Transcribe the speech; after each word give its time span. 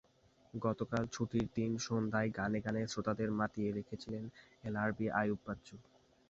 গতকাল 0.53 1.03
ছুটির 1.11 1.45
দিন 1.55 1.71
সন্ধ্যায় 1.79 2.29
গানে 2.37 2.59
গানে 2.61 2.81
শ্রোতাদের 2.87 3.29
মাতিয়ে 3.39 3.69
রেখেছিলেন 3.71 4.23
এলআরবির 4.63 5.11
আইয়ুব 5.11 5.39
বাচ্চু। 5.45 5.75